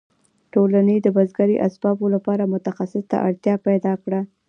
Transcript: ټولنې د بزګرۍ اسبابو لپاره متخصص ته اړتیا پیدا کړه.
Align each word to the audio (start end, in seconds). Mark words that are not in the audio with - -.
ټولنې 0.53 0.95
د 1.01 1.07
بزګرۍ 1.15 1.57
اسبابو 1.67 2.05
لپاره 2.15 2.51
متخصص 2.53 3.03
ته 3.11 3.17
اړتیا 3.27 3.55
پیدا 3.67 3.93
کړه. 4.03 4.19